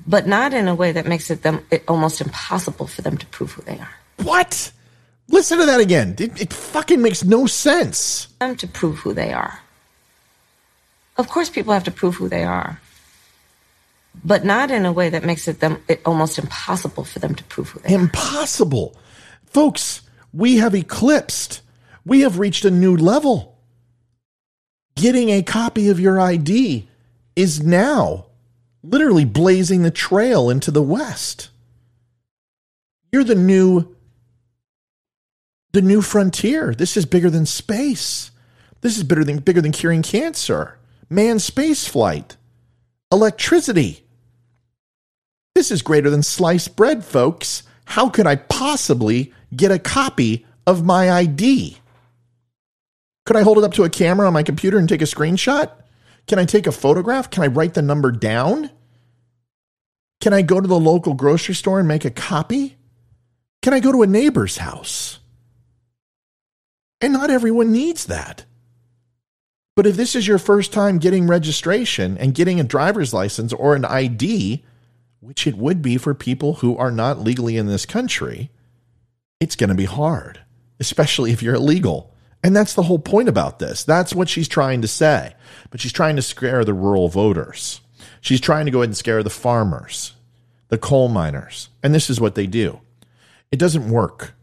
[0.06, 3.26] but not in a way that makes it them it almost impossible for them to
[3.26, 3.94] prove who they are.
[4.22, 4.72] What?
[5.28, 6.16] Listen to that again.
[6.18, 8.28] It, it fucking makes no sense.
[8.40, 9.60] Them to prove who they are.
[11.18, 12.80] Of course, people have to prove who they are,
[14.24, 17.44] but not in a way that makes it them it almost impossible for them to
[17.44, 18.84] prove who they impossible.
[18.84, 18.88] Are.
[18.88, 18.96] Impossible,
[19.52, 20.05] folks,
[20.36, 21.62] we have eclipsed.
[22.04, 23.58] We have reached a new level.
[24.94, 26.88] Getting a copy of your ID
[27.34, 28.26] is now
[28.82, 31.48] literally blazing the trail into the west.
[33.10, 33.94] You're the new
[35.72, 36.74] the new frontier.
[36.74, 38.30] This is bigger than space.
[38.80, 40.78] This is bigger than bigger than curing cancer.
[41.08, 42.36] Manned space flight.
[43.10, 44.04] Electricity.
[45.54, 47.62] This is greater than sliced bread, folks.
[47.86, 51.78] How could I possibly get a copy of my ID?
[53.24, 55.70] Could I hold it up to a camera on my computer and take a screenshot?
[56.26, 57.30] Can I take a photograph?
[57.30, 58.70] Can I write the number down?
[60.20, 62.76] Can I go to the local grocery store and make a copy?
[63.62, 65.18] Can I go to a neighbor's house?
[67.00, 68.44] And not everyone needs that.
[69.74, 73.76] But if this is your first time getting registration and getting a driver's license or
[73.76, 74.64] an ID,
[75.20, 78.50] which it would be for people who are not legally in this country,
[79.40, 80.40] it's going to be hard,
[80.80, 82.14] especially if you're illegal.
[82.42, 83.84] And that's the whole point about this.
[83.84, 85.34] That's what she's trying to say.
[85.70, 87.80] But she's trying to scare the rural voters.
[88.20, 90.12] She's trying to go ahead and scare the farmers.
[90.68, 91.68] the coal miners.
[91.82, 92.80] And this is what they do
[93.52, 94.34] it doesn't work.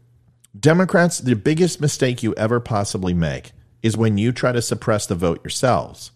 [0.58, 3.52] Democrats, the biggest mistake you ever possibly make
[3.82, 6.10] is when you try to suppress the vote yourselves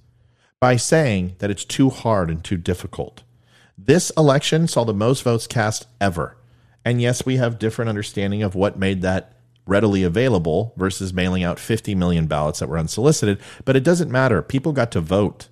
[0.61, 3.23] by saying that it's too hard and too difficult.
[3.77, 6.37] This election saw the most votes cast ever.
[6.85, 9.35] And yes, we have different understanding of what made that
[9.67, 14.41] readily available versus mailing out 50 million ballots that were unsolicited, but it doesn't matter.
[14.41, 15.49] People got to vote.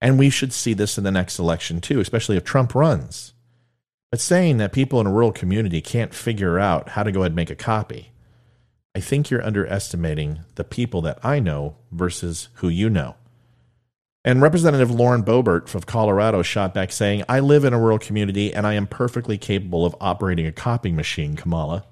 [0.00, 3.32] And we should see this in the next election too, especially if Trump runs.
[4.10, 7.30] But saying that people in a rural community can't figure out how to go ahead
[7.32, 8.12] and make a copy,
[8.94, 13.16] I think you're underestimating the people that I know versus who you know.
[14.26, 18.54] And Representative Lauren Boebert of Colorado shot back saying, I live in a rural community
[18.54, 21.84] and I am perfectly capable of operating a copying machine, Kamala.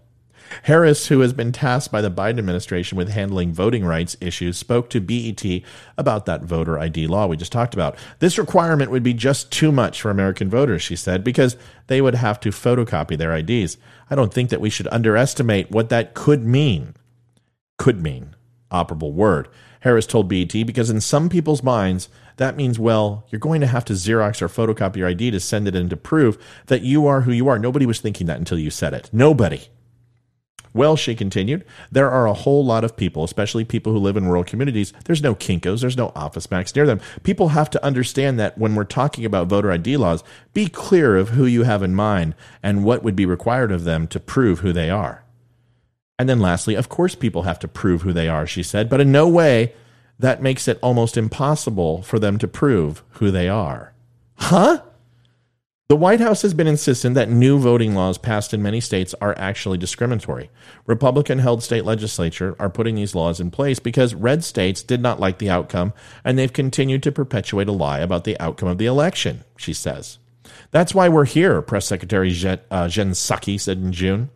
[0.64, 4.88] Harris, who has been tasked by the Biden administration with handling voting rights issues, spoke
[4.90, 5.44] to BET
[5.98, 7.96] about that voter ID law we just talked about.
[8.18, 12.14] This requirement would be just too much for American voters, she said, because they would
[12.14, 13.76] have to photocopy their IDs.
[14.10, 16.94] I don't think that we should underestimate what that could mean.
[17.78, 18.34] Could mean.
[18.70, 19.48] Operable word.
[19.80, 23.84] Harris told BET because in some people's minds, that means, well, you're going to have
[23.86, 27.22] to Xerox or photocopy your ID to send it in to prove that you are
[27.22, 27.58] who you are.
[27.58, 29.10] Nobody was thinking that until you said it.
[29.12, 29.68] Nobody.
[30.74, 34.26] Well, she continued, there are a whole lot of people, especially people who live in
[34.26, 34.94] rural communities.
[35.04, 37.00] There's no Kinkos, there's no Office Max near them.
[37.22, 41.30] People have to understand that when we're talking about voter ID laws, be clear of
[41.30, 44.72] who you have in mind and what would be required of them to prove who
[44.72, 45.24] they are.
[46.18, 49.00] And then lastly, of course, people have to prove who they are, she said, but
[49.00, 49.74] in no way
[50.18, 53.92] that makes it almost impossible for them to prove who they are.
[54.36, 54.82] Huh?
[55.92, 59.34] The White House has been insistent that new voting laws passed in many states are
[59.36, 60.48] actually discriminatory.
[60.86, 65.20] Republican held state legislatures are putting these laws in place because red states did not
[65.20, 65.92] like the outcome
[66.24, 70.18] and they've continued to perpetuate a lie about the outcome of the election, she says.
[70.70, 74.30] That's why we're here, Press Secretary Jen, uh, Jen Psaki said in June.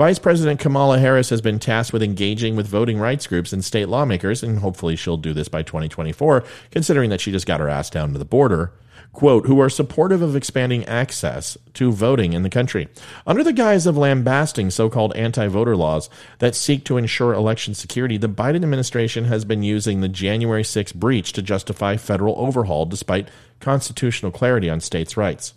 [0.00, 3.86] Vice President Kamala Harris has been tasked with engaging with voting rights groups and state
[3.86, 7.90] lawmakers, and hopefully she'll do this by 2024, considering that she just got her ass
[7.90, 8.72] down to the border.
[9.12, 12.88] Quote, who are supportive of expanding access to voting in the country.
[13.26, 16.08] Under the guise of lambasting so called anti voter laws
[16.38, 20.92] that seek to ensure election security, the Biden administration has been using the January 6
[20.92, 23.28] breach to justify federal overhaul despite
[23.60, 25.52] constitutional clarity on states' rights.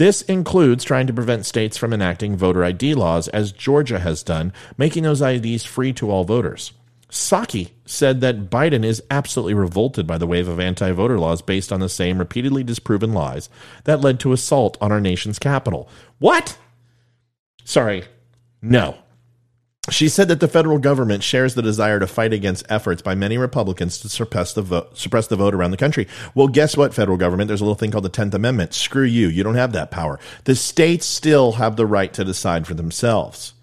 [0.00, 4.50] This includes trying to prevent states from enacting voter ID laws, as Georgia has done,
[4.78, 6.72] making those IDs free to all voters.
[7.10, 11.70] Psaki said that Biden is absolutely revolted by the wave of anti voter laws based
[11.70, 13.50] on the same repeatedly disproven lies
[13.84, 15.86] that led to assault on our nation's capital.
[16.18, 16.56] What?
[17.66, 18.04] Sorry.
[18.62, 18.96] No.
[19.90, 23.36] She said that the federal government shares the desire to fight against efforts by many
[23.36, 26.06] Republicans to suppress the vote, suppress the vote around the country.
[26.34, 27.48] Well, guess what, federal government?
[27.48, 28.72] There's a little thing called the 10th Amendment.
[28.72, 29.28] Screw you.
[29.28, 30.18] You don't have that power.
[30.44, 33.54] The states still have the right to decide for themselves.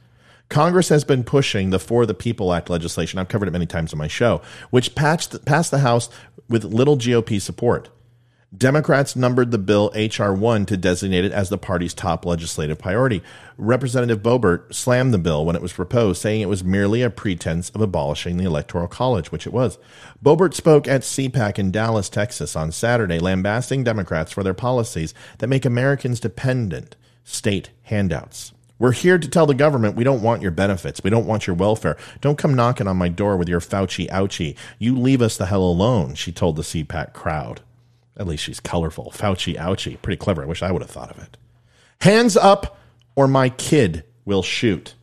[0.50, 3.20] Congress has been pushing the For the People Act legislation.
[3.20, 6.10] I've covered it many times on my show, which passed, passed the House
[6.50, 7.90] with little GOP support.
[8.56, 10.34] Democrats numbered the bill H.R.
[10.34, 13.22] 1 to designate it as the party's top legislative priority.
[13.58, 17.70] Representative Boebert slammed the bill when it was proposed, saying it was merely a pretense
[17.72, 19.78] of abolishing the Electoral College, which it was.
[20.24, 25.48] Boebert spoke at CPAC in Dallas, Texas on Saturday, lambasting Democrats for their policies that
[25.48, 28.54] make Americans dependent state handouts.
[28.80, 31.04] We're here to tell the government we don't want your benefits.
[31.04, 31.98] We don't want your welfare.
[32.22, 34.56] Don't come knocking on my door with your Fauci ouchie.
[34.80, 37.62] You leave us the hell alone, she told the CPAC crowd.
[38.18, 39.12] At least she's colorful.
[39.16, 40.02] Fauci ouchie.
[40.02, 40.44] Pretty clever.
[40.44, 41.38] I wish I would have thought of it.
[42.02, 42.78] Hands up
[43.16, 44.96] or my kid will shoot.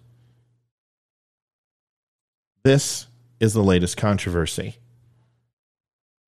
[2.62, 3.06] This
[3.40, 4.76] is the latest controversy.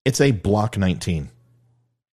[0.04, 1.30] It's a Block 19.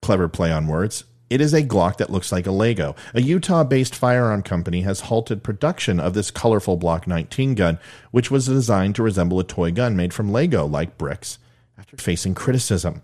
[0.00, 1.04] Clever play on words.
[1.28, 2.94] It is a Glock that looks like a Lego.
[3.14, 7.78] A Utah based firearm company has halted production of this colorful Block 19 gun,
[8.10, 11.38] which was designed to resemble a toy gun made from Lego like bricks,
[11.78, 13.02] after facing criticism.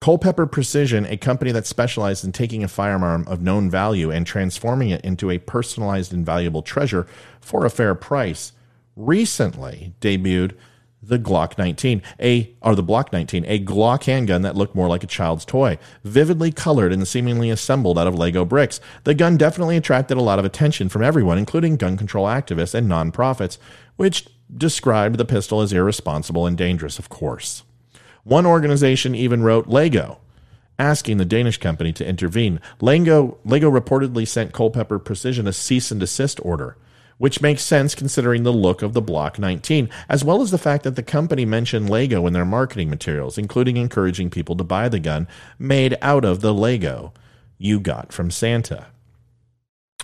[0.00, 4.90] Culpeper Precision, a company that specialized in taking a firearm of known value and transforming
[4.90, 7.06] it into a personalized and valuable treasure
[7.40, 8.52] for a fair price,
[8.94, 10.52] recently debuted
[11.02, 15.02] the Glock 19, a or the Block 19, a Glock handgun that looked more like
[15.02, 18.80] a child's toy, vividly colored and seemingly assembled out of Lego bricks.
[19.04, 22.88] The gun definitely attracted a lot of attention from everyone, including gun control activists and
[22.88, 23.58] nonprofits,
[23.96, 27.62] which described the pistol as irresponsible and dangerous, of course.
[28.24, 30.18] One organization even wrote Lego,
[30.78, 32.60] asking the Danish company to intervene.
[32.80, 36.76] Lego, Lego reportedly sent Culpeper Precision a cease and desist order,
[37.18, 40.84] which makes sense considering the look of the Block 19, as well as the fact
[40.84, 45.00] that the company mentioned Lego in their marketing materials, including encouraging people to buy the
[45.00, 45.26] gun
[45.58, 47.12] made out of the Lego
[47.58, 48.86] you got from Santa.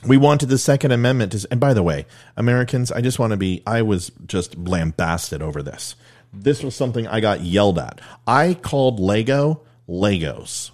[0.06, 2.04] We wanted the Second Amendment to, and by the way,
[2.36, 5.94] Americans, I just want to be, I was just lambasted over this.
[6.34, 8.00] This was something I got yelled at.
[8.26, 10.70] I called Lego Legos.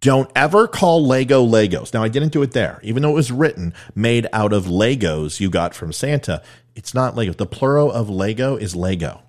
[0.00, 1.94] Don't ever call Lego Legos.
[1.94, 5.40] Now, I didn't do it there, even though it was written made out of Legos
[5.40, 6.42] you got from Santa.
[6.74, 7.32] It's not Lego.
[7.32, 9.22] The plural of Lego is Lego.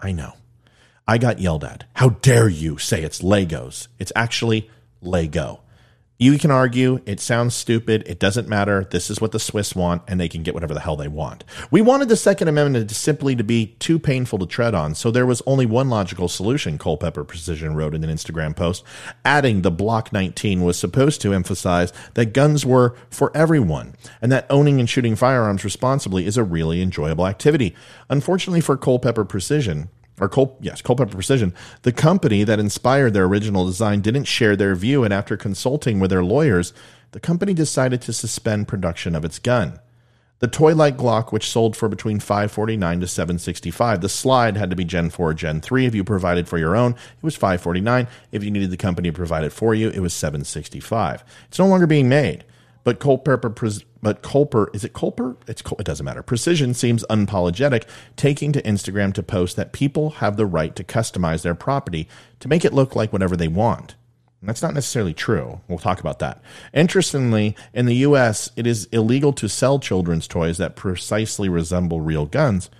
[0.00, 0.32] I know.
[1.06, 1.84] I got yelled at.
[1.94, 3.86] How dare you say it's Legos?
[3.98, 4.68] It's actually
[5.00, 5.60] Lego.
[6.20, 8.02] You can argue it sounds stupid.
[8.04, 8.88] It doesn't matter.
[8.90, 11.44] This is what the Swiss want, and they can get whatever the hell they want.
[11.70, 15.12] We wanted the Second Amendment to simply to be too painful to tread on, so
[15.12, 16.76] there was only one logical solution.
[16.76, 18.82] Culpeper Precision wrote in an Instagram post,
[19.24, 24.46] adding the Block 19 was supposed to emphasize that guns were for everyone, and that
[24.50, 27.76] owning and shooting firearms responsibly is a really enjoyable activity.
[28.10, 29.88] Unfortunately for Culpeper Precision,
[30.20, 34.74] or Col- yes, Culpeper Precision, the company that inspired their original design didn't share their
[34.74, 36.72] view, and after consulting with their lawyers,
[37.12, 39.80] the company decided to suspend production of its gun.
[40.40, 44.84] The toy-like Glock, which sold for between 549 to 765, the slide had to be
[44.84, 45.86] Gen 4 or Gen 3.
[45.86, 48.06] If you provided for your own, it was 549.
[48.30, 51.24] If you needed the company to provide it for you, it was 765.
[51.48, 52.44] It's no longer being made.
[52.84, 53.50] But Culpeper,
[54.02, 55.36] but Culper, is it Culper?
[55.46, 56.22] It's it doesn't matter.
[56.22, 61.42] Precision seems unapologetic, taking to Instagram to post that people have the right to customize
[61.42, 62.08] their property
[62.40, 63.96] to make it look like whatever they want.
[64.40, 65.60] And that's not necessarily true.
[65.66, 66.40] We'll talk about that.
[66.72, 72.24] Interestingly, in the U.S., it is illegal to sell children's toys that precisely resemble real
[72.26, 72.70] guns,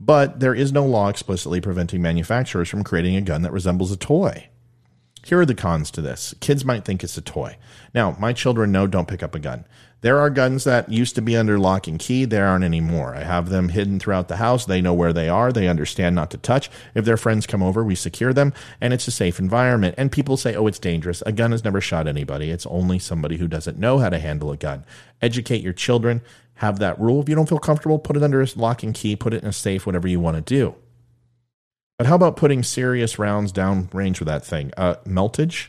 [0.00, 3.96] but there is no law explicitly preventing manufacturers from creating a gun that resembles a
[3.96, 4.48] toy.
[5.24, 6.34] Here are the cons to this.
[6.40, 7.56] Kids might think it's a toy.
[7.94, 9.66] Now, my children know don't pick up a gun.
[10.02, 12.24] There are guns that used to be under lock and key.
[12.24, 13.14] There aren't anymore.
[13.14, 14.64] I have them hidden throughout the house.
[14.64, 15.52] They know where they are.
[15.52, 16.68] They understand not to touch.
[16.92, 19.94] If their friends come over, we secure them, and it's a safe environment.
[19.96, 21.22] And people say, oh, it's dangerous.
[21.24, 22.50] A gun has never shot anybody.
[22.50, 24.84] It's only somebody who doesn't know how to handle a gun.
[25.20, 26.20] Educate your children.
[26.54, 27.22] Have that rule.
[27.22, 29.48] If you don't feel comfortable, put it under a lock and key, put it in
[29.48, 30.74] a safe, whatever you want to do.
[31.96, 34.72] But how about putting serious rounds down range with that thing?
[34.76, 35.68] Uh, meltage?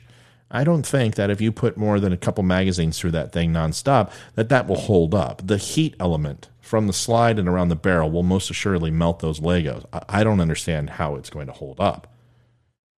[0.54, 3.52] I don't think that if you put more than a couple magazines through that thing
[3.52, 5.42] nonstop, that that will hold up.
[5.46, 9.40] The heat element from the slide and around the barrel will most assuredly melt those
[9.40, 9.86] Legos.
[10.08, 12.08] I don't understand how it's going to hold up.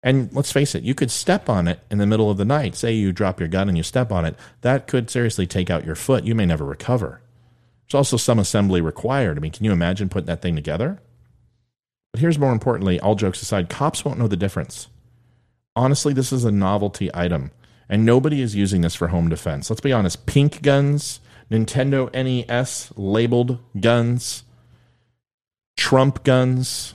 [0.03, 2.75] And let's face it, you could step on it in the middle of the night.
[2.75, 4.35] Say you drop your gun and you step on it.
[4.61, 6.25] That could seriously take out your foot.
[6.25, 7.21] You may never recover.
[7.87, 9.37] There's also some assembly required.
[9.37, 11.01] I mean, can you imagine putting that thing together?
[12.11, 14.89] But here's more importantly all jokes aside, cops won't know the difference.
[15.75, 17.51] Honestly, this is a novelty item,
[17.89, 19.69] and nobody is using this for home defense.
[19.69, 21.19] Let's be honest pink guns,
[21.51, 24.43] Nintendo NES labeled guns,
[25.75, 26.93] Trump guns,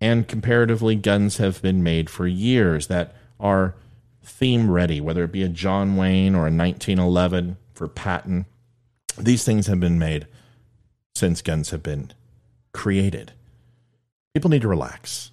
[0.00, 3.74] and comparatively, guns have been made for years that are
[4.22, 8.46] theme ready, whether it be a John Wayne or a 1911 for Patton.
[9.18, 10.26] These things have been made
[11.14, 12.12] since guns have been
[12.72, 13.32] created
[14.34, 15.30] people need to relax.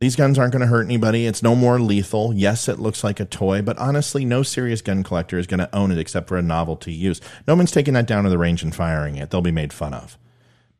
[0.00, 1.26] These guns aren't going to hurt anybody.
[1.26, 2.32] It's no more lethal.
[2.32, 5.74] Yes, it looks like a toy, but honestly, no serious gun collector is going to
[5.74, 7.20] own it except for a novelty use.
[7.48, 9.30] No one's taking that down to the range and firing it.
[9.30, 10.16] They'll be made fun of.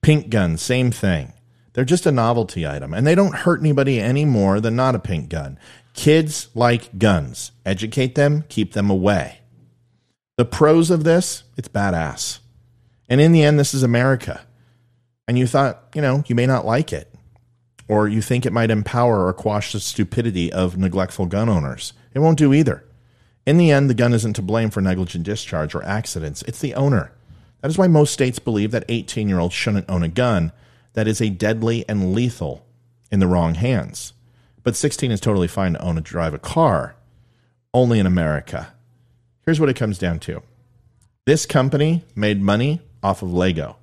[0.02, 1.33] Pink guns, same thing.
[1.72, 5.00] They're just a novelty item, and they don't hurt anybody any more than not a
[5.00, 5.59] pink gun.
[5.94, 7.50] Kids like guns.
[7.66, 9.40] Educate them, keep them away.
[10.37, 12.38] The pros of this, it's badass.
[13.09, 14.42] And in the end, this is America.
[15.26, 17.08] And you thought, you know, you may not like it
[17.88, 21.94] or you think it might empower or quash the stupidity of neglectful gun owners.
[22.14, 22.85] It won't do either.
[23.46, 26.74] In the end, the gun isn't to blame for negligent discharge or accidents, it's the
[26.74, 27.12] owner.
[27.62, 30.53] That is why most states believe that 18 year olds shouldn't own a gun
[30.92, 32.66] that is a deadly and lethal
[33.11, 34.12] in the wrong hands.
[34.62, 36.94] But 16 is totally fine to own and drive a car,
[37.72, 38.74] only in America.
[39.44, 40.42] Here's what it comes down to
[41.24, 43.77] this company made money off of Lego.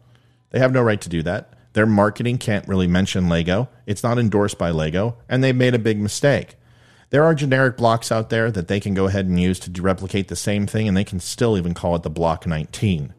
[0.52, 1.55] They have no right to do that.
[1.76, 3.68] Their marketing can't really mention Lego.
[3.86, 6.56] It's not endorsed by Lego, and they've made a big mistake.
[7.10, 10.30] There are generic blocks out there that they can go ahead and use to replicate
[10.30, 13.14] the same thing, and they can still even call it the Block 19.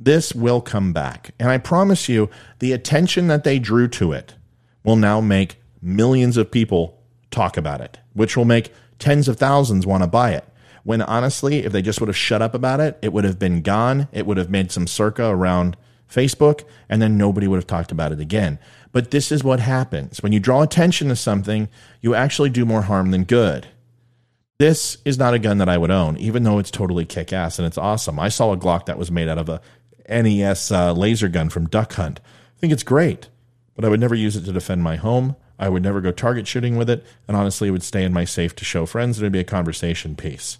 [0.00, 1.34] This will come back.
[1.38, 2.28] And I promise you,
[2.58, 4.34] the attention that they drew to it
[4.82, 9.86] will now make millions of people talk about it, which will make tens of thousands
[9.86, 10.44] want to buy it.
[10.82, 13.62] When honestly, if they just would have shut up about it, it would have been
[13.62, 14.08] gone.
[14.10, 15.76] It would have made some circa around
[16.10, 18.58] Facebook, and then nobody would have talked about it again.
[18.92, 20.22] But this is what happens.
[20.22, 21.68] When you draw attention to something,
[22.00, 23.68] you actually do more harm than good.
[24.58, 27.58] This is not a gun that I would own, even though it's totally kick ass
[27.58, 28.18] and it's awesome.
[28.18, 29.62] I saw a Glock that was made out of a
[30.08, 32.20] NES uh, laser gun from Duck Hunt.
[32.24, 33.28] I think it's great,
[33.74, 35.36] but I would never use it to defend my home.
[35.58, 38.24] I would never go target shooting with it, and honestly, it would stay in my
[38.24, 39.18] safe to show friends.
[39.18, 40.58] It would be a conversation piece.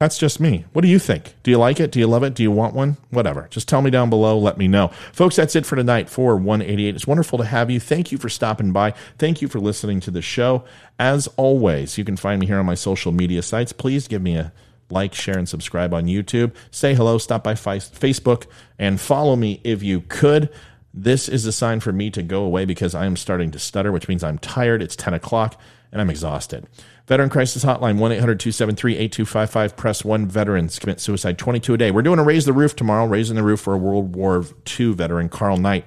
[0.00, 0.64] That's just me.
[0.72, 1.34] What do you think?
[1.42, 1.90] Do you like it?
[1.90, 2.34] Do you love it?
[2.34, 2.98] Do you want one?
[3.10, 3.48] Whatever.
[3.50, 4.38] Just tell me down below.
[4.38, 4.92] Let me know.
[5.12, 6.94] Folks, that's it for tonight for 188.
[6.94, 7.80] It's wonderful to have you.
[7.80, 8.92] Thank you for stopping by.
[9.18, 10.64] Thank you for listening to the show.
[11.00, 13.72] As always, you can find me here on my social media sites.
[13.72, 14.52] Please give me a
[14.88, 16.54] like, share, and subscribe on YouTube.
[16.70, 18.46] Say hello, stop by Facebook,
[18.78, 20.48] and follow me if you could.
[20.94, 23.90] This is a sign for me to go away because I am starting to stutter,
[23.90, 24.80] which means I'm tired.
[24.80, 25.60] It's 10 o'clock
[25.92, 26.66] and I'm exhausted.
[27.08, 29.76] Veteran Crisis Hotline, 1 800 273 8255.
[29.78, 31.90] Press 1 Veterans commit suicide 22 a day.
[31.90, 34.44] We're doing a Raise the Roof tomorrow, raising the roof for a World War
[34.78, 35.86] II veteran, Carl Knight.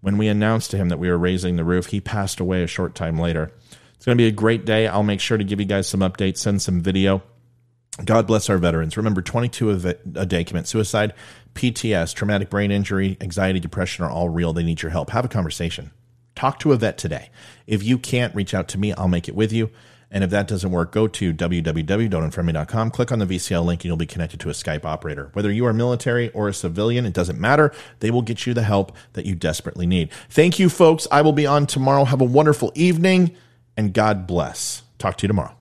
[0.00, 2.66] When we announced to him that we were raising the roof, he passed away a
[2.66, 3.52] short time later.
[3.96, 4.86] It's going to be a great day.
[4.86, 7.22] I'll make sure to give you guys some updates, send some video.
[8.02, 8.96] God bless our veterans.
[8.96, 9.70] Remember, 22
[10.16, 11.12] a day commit suicide.
[11.52, 14.54] PTS, traumatic brain injury, anxiety, depression are all real.
[14.54, 15.10] They need your help.
[15.10, 15.90] Have a conversation.
[16.34, 17.28] Talk to a vet today.
[17.66, 19.70] If you can't reach out to me, I'll make it with you.
[20.14, 23.96] And if that doesn't work, go to www.don'tunfriendme.com, click on the VCL link, and you'll
[23.96, 25.30] be connected to a Skype operator.
[25.32, 27.72] Whether you are military or a civilian, it doesn't matter.
[27.98, 30.12] They will get you the help that you desperately need.
[30.30, 31.08] Thank you, folks.
[31.10, 32.04] I will be on tomorrow.
[32.04, 33.36] Have a wonderful evening,
[33.76, 34.84] and God bless.
[34.98, 35.56] Talk to you tomorrow.